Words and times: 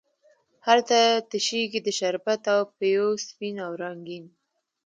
هلته 0.67 0.97
تشیږې 1.29 1.79
د 1.83 1.89
شربت 1.99 2.41
او 2.53 2.61
پېو 2.77 3.07
سپین 3.27 3.55
او 3.65 3.71
رنګین، 3.83 4.25